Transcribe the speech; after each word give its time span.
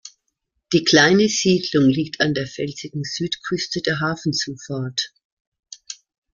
Die 0.73 0.83
kleine 0.83 1.27
Siedlung 1.29 1.83
liegt 1.87 2.21
an 2.21 2.33
der 2.33 2.47
felsigen 2.47 3.03
Südküste 3.03 3.83
der 3.83 3.99
Hafenzufahrt. 3.99 5.13